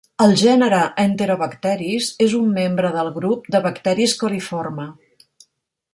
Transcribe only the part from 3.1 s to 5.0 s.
grup de bacteris coliforme.